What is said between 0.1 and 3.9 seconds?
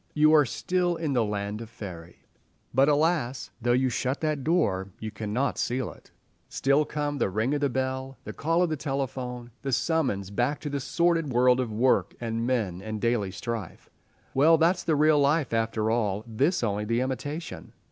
You are still in the land of faerie. But, alas, though you